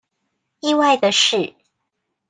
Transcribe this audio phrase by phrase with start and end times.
[0.61, 1.53] 意外的是